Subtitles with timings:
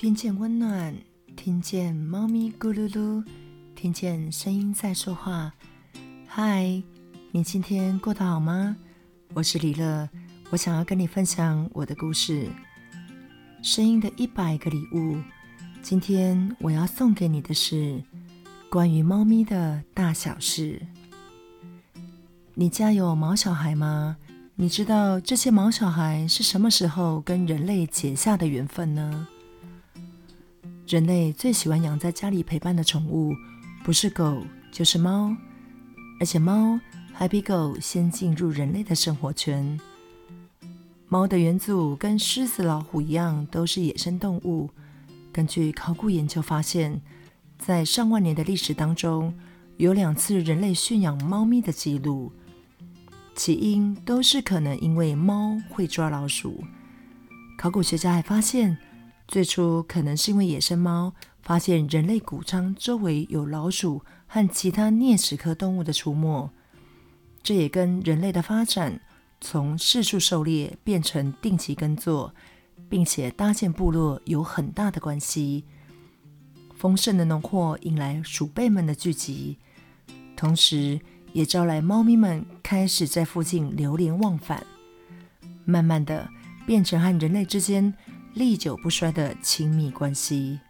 [0.00, 0.96] 听见温暖，
[1.36, 3.22] 听见猫咪咕噜噜，
[3.76, 5.52] 听见声音在说话。
[6.26, 6.82] 嗨，
[7.32, 8.78] 你今天过得好吗？
[9.34, 10.08] 我是李乐，
[10.48, 12.48] 我想要跟你分享我的故事。
[13.62, 15.18] 声音的一百个礼物，
[15.82, 18.02] 今天我要送给你的是
[18.70, 20.80] 关于猫咪的大小事。
[22.54, 24.16] 你家有毛小孩吗？
[24.54, 29.28] 你知道这些毛小孩是什么时候跟人类结下的缘分呢？
[30.90, 33.32] 人类最喜欢养在家里陪伴的宠物，
[33.84, 35.32] 不是狗就是猫，
[36.18, 36.80] 而且猫
[37.12, 39.78] 还比狗先进入人类的生活圈。
[41.06, 44.68] 猫的远祖跟狮子、老虎一样，都是野生动物。
[45.32, 47.00] 根据考古研究发现，
[47.56, 49.32] 在上万年的历史当中，
[49.76, 52.32] 有两次人类驯养猫咪的记录，
[53.36, 56.64] 起因都是可能因为猫会抓老鼠。
[57.56, 58.76] 考古学家还发现，
[59.30, 66.50] 最初可能是因为野生猫发现人类谷仓周围有老鼠和其他啮齿科动物的出没，
[67.40, 69.00] 这也跟人类的发展
[69.40, 72.34] 从四处狩猎变成定期耕作，
[72.88, 75.62] 并且搭建部落有很大的关系。
[76.74, 79.58] 丰盛的农货引来鼠辈们的聚集，
[80.34, 81.00] 同时
[81.32, 84.66] 也招来猫咪们开始在附近流连忘返，
[85.64, 86.28] 慢慢的
[86.66, 87.94] 变成和人类之间。
[88.34, 90.60] 历久不衰的亲密关系。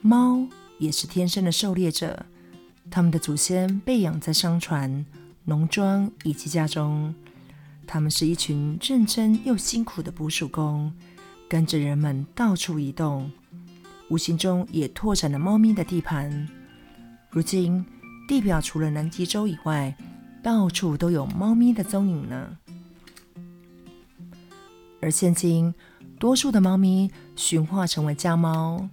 [0.00, 0.46] 猫
[0.78, 2.24] 也是天生的狩猎者，
[2.90, 5.04] 它们的祖先被养在商船、
[5.44, 7.14] 农庄以及家中。
[7.86, 10.92] 它们是一群认真又辛苦的捕鼠工，
[11.48, 13.30] 跟着人们到处移动，
[14.08, 16.48] 无形中也拓展了猫咪的地盘。
[17.30, 17.84] 如今，
[18.28, 19.96] 地表除了南极洲以外，
[20.42, 22.56] 到处都有猫咪的踪影呢。
[25.00, 25.74] 而现今，
[26.22, 28.88] 多数的猫咪驯化成为家猫，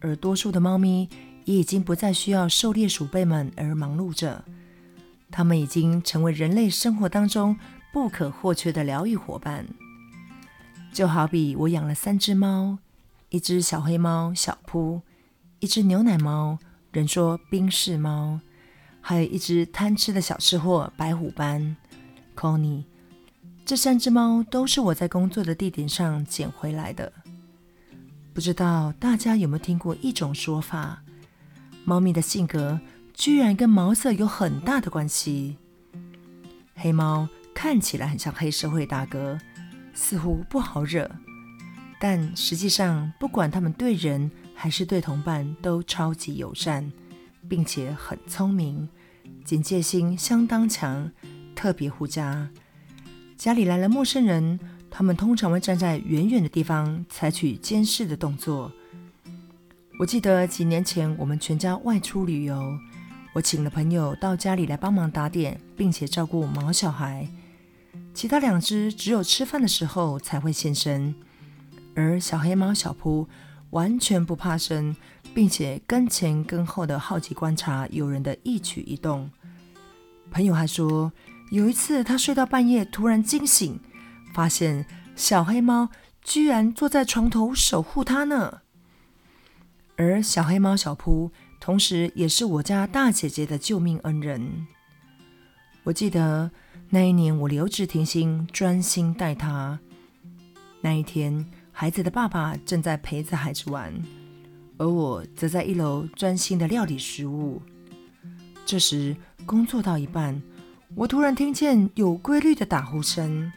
[0.00, 1.08] 而多数的猫咪
[1.44, 4.44] 也已经不再需要狩猎鼠辈们而忙碌着，
[5.30, 7.56] 它们已经成为人类生活当中
[7.92, 9.64] 不可或缺的疗愈伙伴。
[10.92, 12.78] 就好比我养了三只猫，
[13.28, 15.02] 一只小黑猫小扑，
[15.60, 16.58] 一只牛奶猫，
[16.90, 18.40] 人说宾士猫，
[19.00, 21.76] 还有一只贪吃的小吃货白虎斑
[22.34, 22.86] ，Connie。
[23.66, 27.12] 这三只猫都是我在工作的地点上捡回来的。
[28.32, 31.02] 不知道大家有没有听过一种说法：
[31.84, 32.78] 猫咪的性格
[33.12, 35.56] 居然跟毛色有很大的关系。
[36.76, 39.36] 黑猫看起来很像黑社会大哥，
[39.92, 41.10] 似乎不好惹，
[41.98, 46.88] 但实际上不管它们对人还是对同伴都超级友善，
[47.48, 48.88] 并且很聪明，
[49.44, 51.10] 警戒心相当强，
[51.56, 52.48] 特别护家。
[53.36, 54.58] 家里来了陌生人，
[54.90, 58.72] 他们通常会站在远远的地方，采取监视的动作。
[59.98, 62.78] 我记得几年前我们全家外出旅游，
[63.34, 67.28] 我请了朋友到家里来帮忙打点，并且照顾毛小孩。
[68.14, 71.14] 其他两只只有吃饭的时候才会现身，
[71.94, 73.28] 而小黑猫小扑
[73.70, 74.96] 完全不怕生，
[75.34, 79.30] 并且跟前跟后的好奇观察友人的一举一动。
[80.30, 81.12] 朋友还说，
[81.50, 83.78] 有一次，他睡到半夜，突然惊醒，
[84.34, 85.90] 发现小黑猫
[86.22, 88.62] 居然坐在床头守护他呢。
[89.96, 91.30] 而小黑猫小扑，
[91.60, 94.66] 同时也是我家大姐姐的救命恩人。
[95.84, 96.50] 我记得
[96.90, 99.78] 那一年，我留职停薪，专心带他。
[100.80, 103.94] 那一天，孩子的爸爸正在陪着孩子玩，
[104.78, 107.62] 而我则在一楼专心的料理食物。
[108.66, 110.42] 这时，工作到一半。
[110.96, 113.52] 我突然听见有规律的打呼声，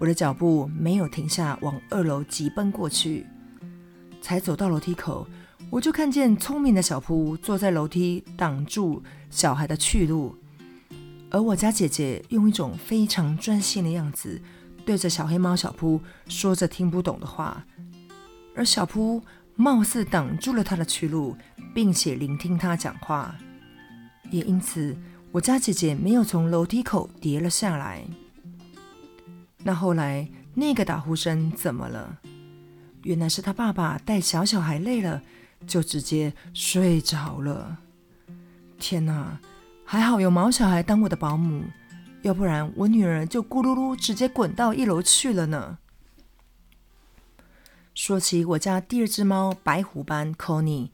[0.00, 3.24] 我的脚步没有停下，往二楼急奔过去。
[4.20, 5.24] 才走到楼梯口，
[5.70, 9.00] 我就看见聪明的小扑坐在楼梯挡住
[9.30, 10.36] 小孩的去路，
[11.30, 14.42] 而我家姐姐用一种非常专心的样子，
[14.84, 17.64] 对着小黑猫小扑说着听不懂的话，
[18.56, 19.22] 而小扑
[19.54, 21.36] 貌似挡住了他的去路，
[21.72, 23.36] 并且聆听他讲话，
[24.32, 24.96] 也因此。
[25.32, 28.04] 我家姐姐没有从楼梯口跌了下来。
[29.58, 32.18] 那后来那个打呼声怎么了？
[33.02, 35.22] 原来是他爸爸带小小孩累了，
[35.68, 37.78] 就直接睡着了。
[38.80, 39.38] 天哪，
[39.84, 41.62] 还好有毛小孩当我的保姆，
[42.22, 45.78] 要不然我女儿就咕噜噜直接滚到一楼去了呢。
[47.94, 50.90] 说起我家第二只猫白虎斑 Connie，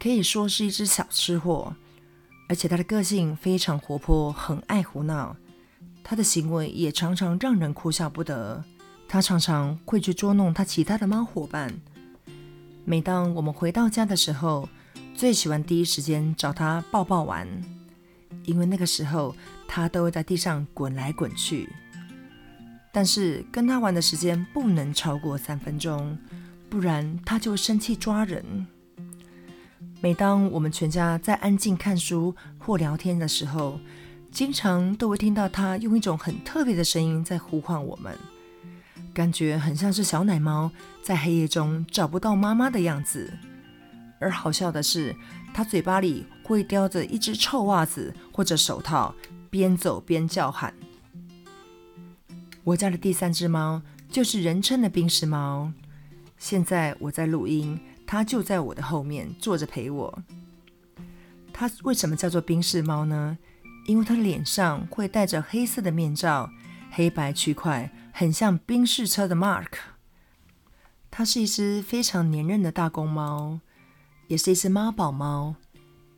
[0.00, 1.76] 可以说是一只小吃货。
[2.48, 5.36] 而且他的个性非常活泼，很爱胡闹。
[6.04, 8.64] 他的行为也常常让人哭笑不得。
[9.08, 11.72] 他常常会去捉弄他其他的猫伙伴，
[12.84, 14.68] 每当我们回到家的时候，
[15.14, 17.48] 最喜欢第一时间找他抱抱玩，
[18.44, 19.34] 因为那个时候
[19.68, 21.68] 他都会在地上滚来滚去。
[22.92, 26.18] 但是跟他玩的时间不能超过三分钟，
[26.68, 28.66] 不然他就生气抓人。
[30.00, 33.80] 每当我们全家在安静看书或聊天的时候，
[34.30, 38.16] 经常都会听到他用一种很特别的声音在呼唤我们。
[39.14, 40.70] 感觉很像是小奶猫
[41.02, 43.32] 在黑夜中找不到妈妈的样子，
[44.20, 45.16] 而好笑的是，
[45.54, 49.14] 它嘴巴里会叼着一只臭袜子或者手套，
[49.48, 50.74] 边走边叫喊。
[52.62, 55.72] 我家的第三只猫就是人称的冰室猫，
[56.36, 60.22] 现在我在录音，它就在我的后面坐着陪我。
[61.52, 63.36] 它为什么叫做冰室猫呢？
[63.86, 66.50] 因为它脸上会戴着黑色的面罩，
[66.90, 67.92] 黑白区块。
[68.12, 69.72] 很像宾士车的 Mark，
[71.10, 73.60] 它是一只非常粘人的大公猫，
[74.28, 75.56] 也是一只妈宝猫。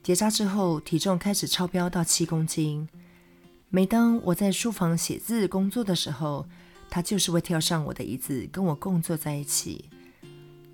[0.00, 2.88] 结扎之后，体重开始超标到七公斤。
[3.68, 6.46] 每当我在书房写字工作的时候，
[6.88, 9.90] 它就是会跳上我的椅子跟我共坐在一起。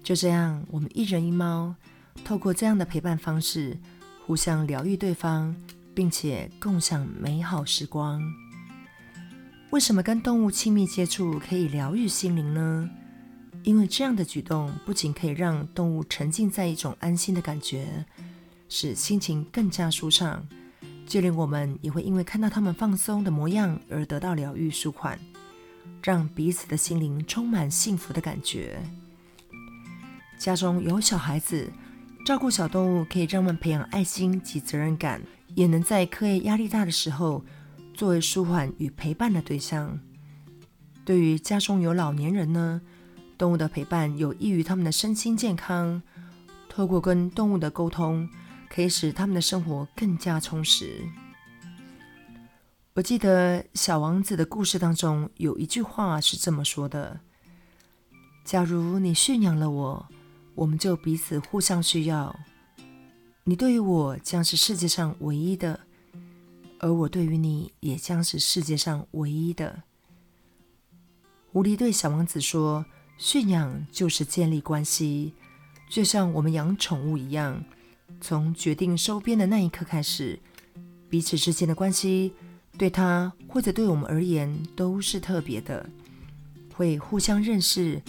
[0.04, 1.74] 就这样，我们一人一猫，
[2.24, 3.78] 透过这样的陪伴方式，
[4.26, 5.56] 互相疗愈对方，
[5.94, 8.22] 并且共享美好时光。
[9.70, 12.90] 为什么跟动物亲密接触可以疗愈心灵呢？
[13.62, 18.04] 因为这样的举动不仅可以让动物沉浸在一种安心的感觉，
[18.68, 20.46] 使心情更加舒畅，
[21.06, 25.18] 就连我们也会因为看到它们放松的模样而得到疗愈舒缓，
[26.02, 28.78] 让彼此的心灵充满幸福的感觉。
[30.38, 31.72] 家中有小孩子，
[32.26, 35.22] 照顾小动物可以让我们培养爱心及责任感，
[35.54, 37.44] 也能在课业压力大的时候，
[37.94, 39.98] 作为舒缓与陪伴的对象，
[41.04, 42.80] 对于家中有老年人呢，
[43.38, 46.02] 动物的陪伴有益于他们的身心健康。
[46.68, 48.28] 透过跟动物的沟通，
[48.68, 51.02] 可以使他们的生活更加充实。
[52.94, 57.20] 我记得《小王子》的故事当中有一句话是这么说的
[58.44, 60.06] ：“假如你驯养了我，
[60.54, 62.38] 我们就彼此互相需要。
[63.44, 65.80] 你对于我将是世界上唯一的。”
[66.80, 69.84] 而我对于你也将是世界上唯一的。
[71.50, 72.84] 狐狸对小王子说
[73.16, 75.32] ：“驯养就是建立关系，
[75.88, 77.64] 就像我们养宠物一样。
[78.20, 80.38] 从决定收编的那一刻开始，
[81.08, 82.34] 彼此之间的关系，
[82.76, 85.88] 对他或者对我们而言都是特别的，
[86.74, 88.02] 会互相认识、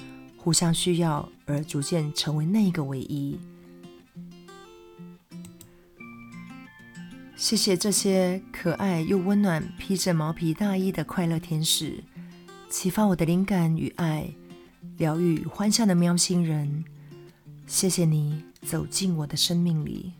[0.46, 3.40] 互相需要，而逐渐成为那个唯一。”
[7.36, 12.04] 谢谢这些可爱又温暖、披着毛皮大衣的快乐天使，
[12.70, 14.30] 启发我的灵感与爱，
[14.98, 16.86] 疗愈欢笑的喵星人。
[17.66, 20.14] 谢谢你走进我的生命里。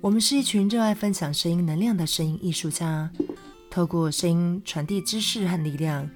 [0.00, 3.10] 我们是一群热爱分享声音能量的声音艺术家，
[3.70, 6.08] 透过声音传递知识和力量，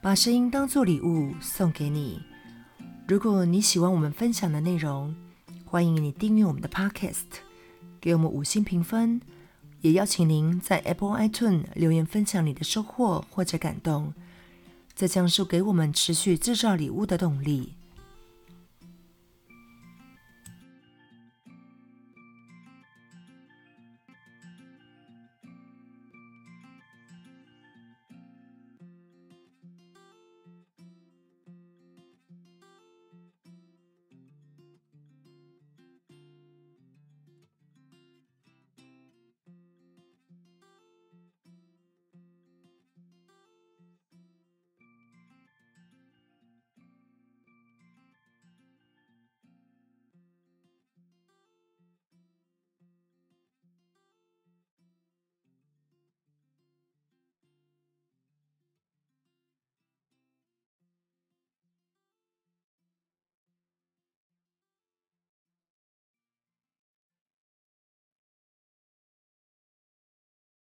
[0.00, 2.22] 把声音当做礼物送给你。
[3.08, 5.12] 如果你喜欢我们分享的内容，
[5.64, 7.24] 欢迎你订阅我们的 Podcast。
[8.00, 9.20] 给我们五星评分，
[9.80, 14.14] 也邀请您在 Apple iTunes 留言分享你的收获或者感动，
[14.94, 17.74] 这将是给我们持续制造礼物的动力。